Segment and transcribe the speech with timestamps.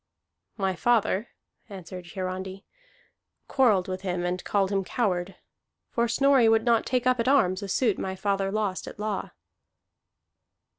[0.57, 1.27] "My father,"
[1.69, 2.65] answered Hiarandi,
[3.47, 5.35] "quarrelled with him and called him coward.
[5.91, 9.29] For Snorri would not take up at arms a suit my father lost at law."